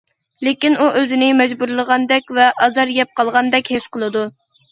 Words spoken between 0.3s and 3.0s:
لېكىن ئۇ ئۆزىنى مەجبۇرلىغاندەك ۋە ئازار